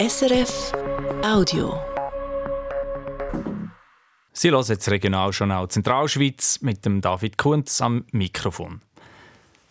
[0.00, 0.72] SRF
[1.22, 1.78] Audio.
[4.32, 8.80] Sie hören jetzt Regionaljournal Zentralschweiz mit dem David Kunz am Mikrofon.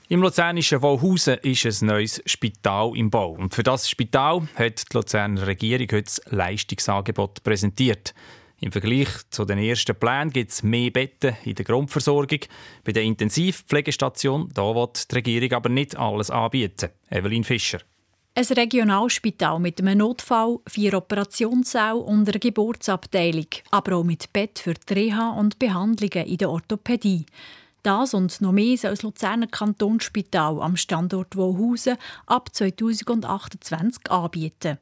[0.08, 3.32] Im luzernischen Wohlhausen ist ein neues Spital im Bau.
[3.32, 8.14] Und für das Spital hat die Luzerner Regierung heute das Leistungsangebot präsentiert.
[8.60, 12.42] Im Vergleich zu den ersten Plänen gibt es mehr Betten in der Grundversorgung.
[12.84, 16.92] Bei der Intensivpflegestation da wird die Regierung aber nicht alles anbieten.
[17.10, 17.80] Evelyn Fischer.
[18.40, 24.76] Ein Regionalspital mit einem Notfall, vier Operationssäle und einer Geburtsabteilung, aber auch mit Bett für
[24.76, 27.26] die Reha und Behandlungen in der Orthopädie.
[27.84, 31.98] Das und noch mehr soll das Luzerner Kantonsspital am Standort Wohausen
[32.28, 34.78] ab 2028 anbieten.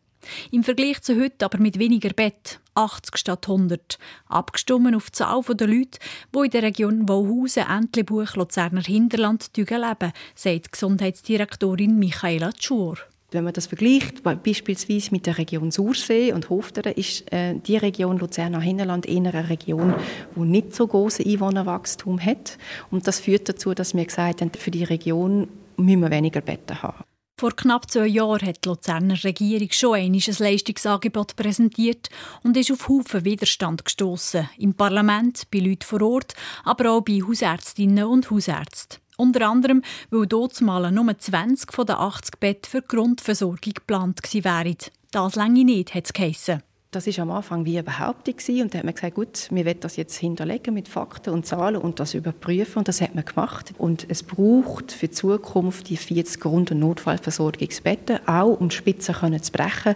[0.52, 5.42] Im Vergleich zu heute aber mit weniger Bett, 80 statt 100, abgestimmt auf die Zahl
[5.42, 5.98] der Leute,
[6.32, 13.00] die in der Region Wohausen, Entlebuch, Luzerner Hinterland leben, sagt Gesundheitsdirektorin Michaela Tschur.
[13.38, 18.18] Wenn man das vergleicht, beispielsweise mit der Region Sursee und Hofteren, ist äh, die Region
[18.18, 19.94] Luzerner Hinterland eher eine Region,
[20.36, 22.58] die nicht so großes Einwohnerwachstum hat.
[22.90, 26.82] Und das führt dazu, dass wir gesagt haben, für die Region müssen wir weniger Betten
[26.82, 27.04] haben.
[27.40, 32.10] Vor knapp zwei Jahren hat die Luzerner Regierung schon ein Leistungsangebot präsentiert
[32.42, 34.50] und ist auf Haufen Widerstand gestoßen.
[34.58, 38.98] Im Parlament, bei Leuten vor Ort, aber auch bei Hausärztinnen und Hausärzten.
[39.18, 44.22] Unter anderem, weil dort mal nur 20 von den 80 Betten für die Grundversorgung geplant
[44.32, 44.78] wären.
[45.12, 46.62] Das länge nicht, hat es geheissen.
[46.92, 49.80] Das war am Anfang wie eine Behauptung und da hat man gesagt, gut, wir wollen
[49.82, 53.74] das jetzt hinterlegen mit Fakten und Zahlen und das überprüfen und das hat man gemacht.
[53.78, 59.52] Und es braucht für die Zukunft die 40 Grund- und Notfallversorgungsbetten, auch um Spitzen zu
[59.52, 59.96] brechen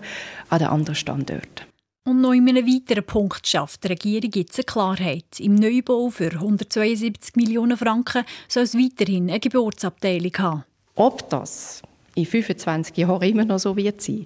[0.49, 1.70] an den anderen Standorten.
[2.11, 5.39] Und noch in einem weiteren Punkt schafft die Regierung jetzt eine Klarheit.
[5.39, 10.63] Im Neubau für 172 Millionen Franken soll es weiterhin eine Geburtsabteilung haben.
[10.95, 11.81] Ob das
[12.15, 14.25] in 25 Jahren immer noch so wird sein,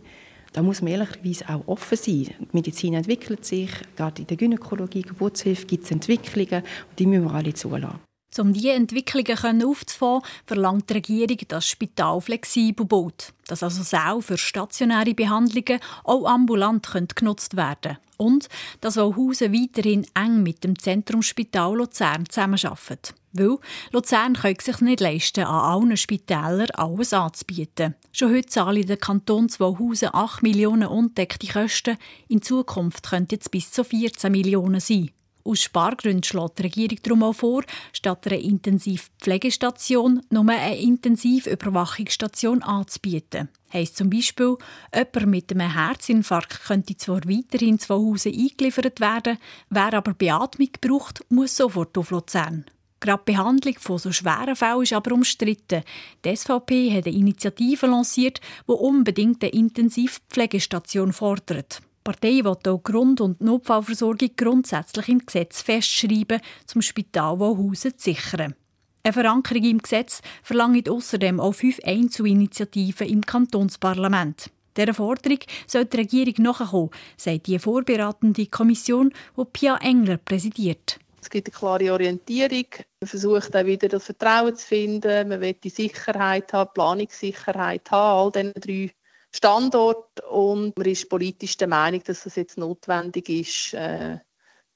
[0.54, 2.34] da muss man ehrlicherweise auch offen sein.
[2.40, 7.26] Die Medizin entwickelt sich, gerade in der Gynäkologie, Geburtshilfe gibt es Entwicklungen und die müssen
[7.26, 8.00] wir alle zulassen.
[8.38, 13.34] Um diese Entwicklungen aufzufangen, verlangt die Regierung, dass das Spital flexibel baut.
[13.48, 17.98] Dass also Säle für stationäre Behandlungen auch ambulant genutzt werden können.
[18.18, 18.48] Und
[18.82, 23.14] dass Hausen weiterhin eng mit dem Zentrumsspital Luzern zusammenarbeitet.
[23.34, 23.58] Weil
[23.92, 27.96] Luzern kann sich nicht leisten, an allen Spitälern alles anzubieten.
[28.14, 31.98] Schon heute zahlen der Kanton Hausen 8 Millionen undeckte Kosten.
[32.30, 35.12] In Zukunft könnten es bis zu 14 Millionen sein.
[35.48, 37.64] Aus Spargründen schlägt die Regierung darum auch vor,
[37.94, 43.50] statt einer Intensivpflegestation nur eine Intensivüberwachungsstation anzubieten.
[43.72, 44.56] Heißt zum Beispiel,
[44.92, 49.38] jemand mit einem Herzinfarkt könnte zwar weiterhin zu Hause eingeliefert werden,
[49.70, 52.66] wer aber Beatmung braucht, muss sofort auf Luzern.
[53.00, 55.84] Gerade die Behandlung von so schweren Fällen ist aber umstritten.
[56.24, 61.84] Die SVP hat eine Initiative lanciert, die unbedingt eine Intensivpflegestation fordert.
[62.08, 68.12] Die Partei will auch Grund- und Notfallversorgung grundsätzlich im Gesetz festschreiben, zum Spital Wohlhausen zu
[68.12, 68.54] sichern.
[69.02, 74.52] Eine Verankerung im Gesetz verlangt außerdem auch fünf Einzelinitiativen im Kantonsparlament.
[74.78, 81.00] Dieser Forderung soll die Regierung nachkommen, sagt die vorberatende Kommission, die Pia Engler präsidiert.
[81.24, 82.68] Es gibt eine klare Orientierung.
[83.02, 85.30] Man versucht auch wieder das Vertrauen zu finden.
[85.30, 88.92] Man will die Sicherheit haben, Planungssicherheit haben, all diese drei
[89.36, 94.18] Standort und man ist politisch der Meinung, dass es jetzt notwendig ist, äh,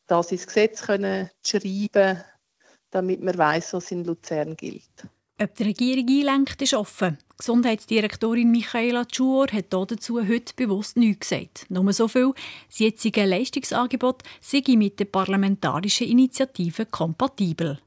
[0.07, 2.21] das ins Gesetz können zu schreiben,
[2.89, 5.07] damit man weiß, was in Luzern gilt.
[5.41, 7.17] Ob die Regierung einlenkt, ist offen.
[7.37, 11.65] Gesundheitsdirektorin Michaela Tschuor hat dazu heute bewusst nichts gesagt.
[11.69, 12.33] Nur so viel,
[12.67, 17.79] das jetzige Leistungsangebot sei mit der parlamentarischen Initiative kompatibel.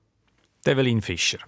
[0.65, 1.41] Develin Fischer.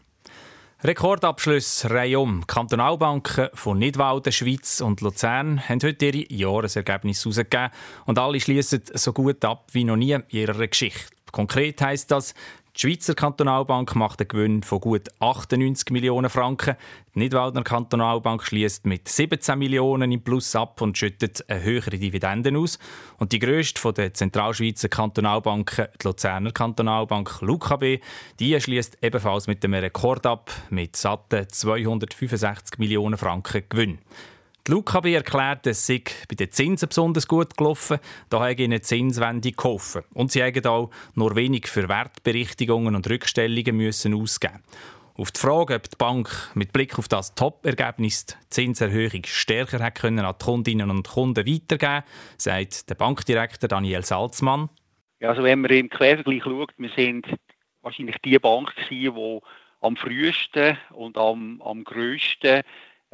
[0.86, 2.46] Rekordabschluss Reihe um.
[2.46, 7.70] Kantonalbanken von Nidwalden, Schweiz und Luzern haben heute ihre Jahresergebnisse herausgegeben
[8.04, 11.06] und alle schließen so gut ab wie noch nie in ihrer Geschichte.
[11.32, 12.34] Konkret heißt das,
[12.76, 16.74] die Schweizer Kantonalbank macht einen Gewinn von gut 98 Millionen Franken.
[17.14, 22.56] Die Nidwaldner Kantonalbank schließt mit 17 Millionen im Plus ab und schüttet eine höhere Dividenden
[22.56, 22.81] aus.
[23.19, 28.00] Und die grösste der Zentralschweizer Kantonalbanken, die Luzerner Kantonalbank LUKB,
[28.40, 34.00] die schließt ebenfalls mit einem Rekord ab mit satten 265 Millionen Franken Gewinn.
[34.66, 37.99] Die LUKB erklärt, es sei bei den Zinsen besonders gut gelaufen.
[38.31, 40.05] Da haben ihnen Zinswende geholfen.
[40.14, 44.62] Und sie haben auch nur wenig für Wertberichtigungen und Rückstellungen müssen ausgeben
[45.16, 50.00] auf die Frage, ob die Bank mit Blick auf das Top-Ergebnis die Zinserhöhung stärker hätte
[50.00, 52.05] können an die Kundinnen und Kunden weitergeben
[52.37, 54.70] sagt der Bankdirektor Daniel Salzmann.
[55.20, 57.26] Ja, also wenn man im Quervergleich schaut, wir sind
[57.82, 59.11] wahrscheinlich die Bank die
[59.81, 62.62] am frühesten und am, am grössten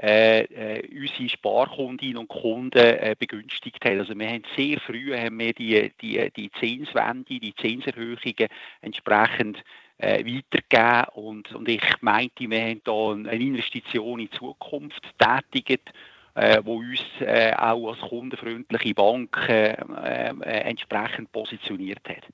[0.02, 3.98] äh, äh, unsere Sparkundinnen und Kunden äh, begünstigt hat.
[3.98, 8.48] Also wir haben sehr früh haben wir die, die, die Zinswende, die Zinserhöhungen
[8.80, 9.62] entsprechend
[9.98, 15.92] äh, weitergegeben und, und ich meinte, wir haben da eine Investition in die Zukunft tätigt,
[16.34, 22.24] äh, wo uns äh, auch als kundenfreundliche Bank äh, äh, entsprechend positioniert hat.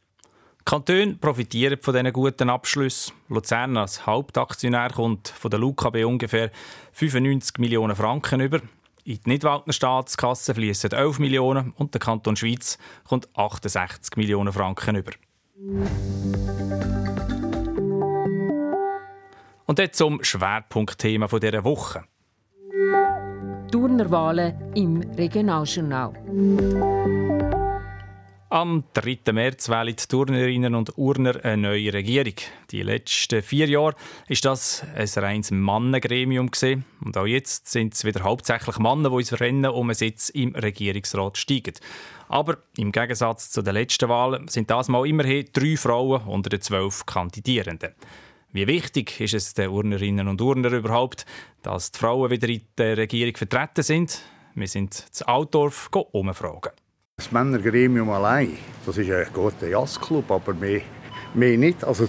[0.67, 3.15] Kantone profitieren von diesen guten Abschlüssen.
[3.29, 6.51] Luzern als Hauptaktionär kommt von der LUKB ungefähr
[6.91, 8.59] 95 Millionen Franken über.
[9.05, 12.79] In die Nidwaldner Staatskasse fließen 11 Millionen und der Kanton Schweiz
[13.09, 15.13] kommt 68 Millionen Franken über.
[19.67, 22.03] Und jetzt zum Schwerpunktthema dieser Woche.
[23.71, 27.26] Turnerwahlen im Regionaljournal.
[28.49, 29.33] Am 3.
[29.33, 32.35] März wählen die Turnerinnen und Urner eine neue Regierung.
[32.71, 33.97] Die letzten vier Jahre
[34.29, 36.49] ist das ein reines Mannengremium
[37.05, 40.55] und auch jetzt sind es wieder hauptsächlich Männer, die ins Rennen um einen Sitz im
[40.55, 41.75] Regierungsrat steigen.
[42.29, 46.61] Aber im Gegensatz zu den letzten Wahlen sind das mal immerhin drei Frauen unter den
[46.61, 47.95] zwölf Kandidierenden.
[48.53, 51.27] Wie wichtig ist es den Urnerinnen und Urner überhaupt,
[51.63, 54.23] dass die Frauen wieder in der Regierung vertreten sind?
[54.55, 56.71] Wir sind zu Altdorf umfragen.
[57.19, 60.83] Das Männergremium allein, das ist ein guter Jazzclub, aber mehr,
[61.33, 61.83] mehr nicht.
[61.83, 62.09] Also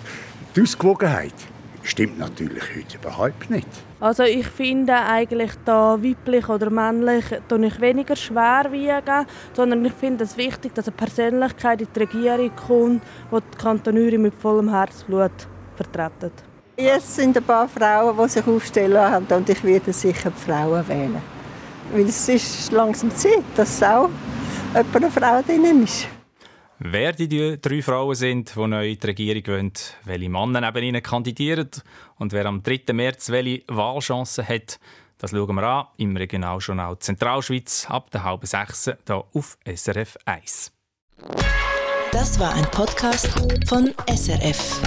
[0.54, 1.33] die Ausgewogenheit
[1.81, 3.69] stimmt natürlich heute überhaupt nicht.
[4.01, 10.25] Also ich finde eigentlich da weiblich oder männlich ich weniger schwer wiegen, sondern ich finde
[10.25, 13.01] es wichtig, dass eine Persönlichkeit in die Regierung kommt,
[13.31, 16.33] die die Kantonüre mit vollem Herzblut vertreten.
[16.75, 20.86] Jetzt sind ein paar Frauen, die sich aufstellen haben und ich werde sicher die Frauen
[20.86, 21.21] wählen.
[21.94, 24.09] Weil es ist langsam Zeit, dass auch
[24.74, 26.08] eine Frau drin ist.
[26.80, 29.74] Wer die drei Frauen sind, die neu in die Regierung wollen,
[30.06, 31.72] welche Männer neben ihnen kandidieren
[32.18, 32.94] und wer am 3.
[32.94, 34.80] März welche Wahlchancen hat,
[35.18, 40.72] das schauen wir an im Regionaljournal Zentralschweiz ab der halben sechs hier auf SRF 1.
[42.12, 43.28] Das war ein Podcast
[43.68, 44.80] von SRF.